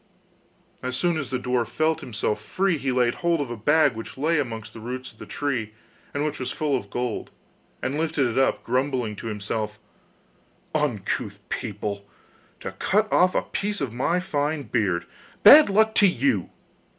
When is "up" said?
8.39-8.63